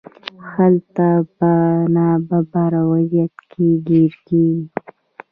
[0.53, 1.07] هلته
[1.37, 1.51] په
[1.95, 4.63] نابرابر وضعیت کې ګیر کیږي.